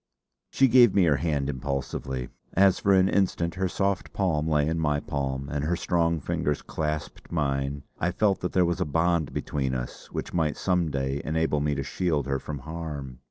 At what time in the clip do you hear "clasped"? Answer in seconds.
6.63-7.31